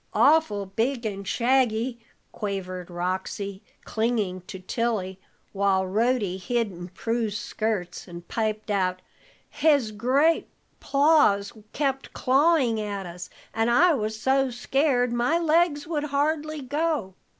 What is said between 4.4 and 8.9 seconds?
to Tilly, while Rhody hid in Prue's skirts, and piped